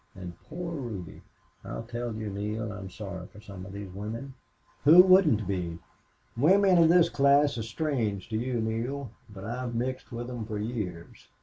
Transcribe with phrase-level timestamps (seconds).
[0.15, 1.21] And poor Ruby!
[1.63, 4.33] I'll tell you, Neale, I'm sorry for some of these women."
[4.83, 5.77] "Who wouldn't be?"
[6.35, 9.11] "Women of this class are strange to you, Neale.
[9.29, 11.27] But I've mixed with them for years.